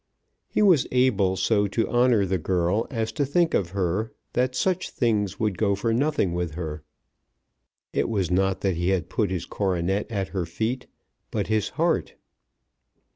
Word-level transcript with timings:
He 0.47 0.63
was 0.63 0.87
able 0.91 1.37
so 1.37 1.67
to 1.67 1.87
honour 1.87 2.25
the 2.25 2.39
girl 2.39 2.87
as 2.89 3.11
to 3.11 3.23
think 3.23 3.53
of 3.53 3.69
her 3.69 4.11
that 4.33 4.55
such 4.55 4.89
things 4.89 5.39
would 5.39 5.59
go 5.59 5.75
for 5.75 5.93
nothing 5.93 6.33
with 6.33 6.55
her. 6.55 6.81
It 7.93 8.09
was 8.09 8.31
not 8.31 8.61
that 8.61 8.77
he 8.77 8.89
had 8.89 9.09
put 9.09 9.29
his 9.29 9.45
coronet 9.45 10.09
at 10.09 10.29
her 10.29 10.47
feet, 10.47 10.87
but 11.29 11.45
his 11.53 11.69
heart. 11.77 12.15